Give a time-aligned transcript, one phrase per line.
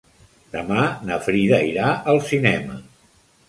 [0.55, 2.83] Demà na Frida irà al cinema.